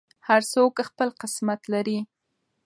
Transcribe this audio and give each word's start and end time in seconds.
هر 0.27 0.41
څوک 0.53 0.73
خپل 0.89 1.09
قسمت 1.21 1.61
لري. 1.73 1.99